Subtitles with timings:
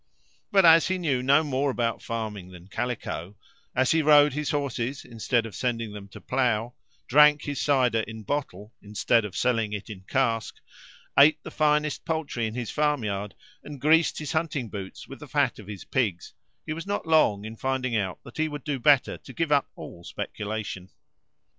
[0.51, 3.35] But, as he knew no more about farming than calico,
[3.75, 6.73] as he rode his horses instead of sending them to plough,
[7.07, 10.55] drank his cider in bottle instead of selling it in cask,
[11.19, 15.59] ate the finest poultry in his farmyard, and greased his hunting boots with the fat
[15.59, 16.33] of his pigs,
[16.65, 19.69] he was not long in finding out that he would do better to give up
[19.75, 20.89] all speculation.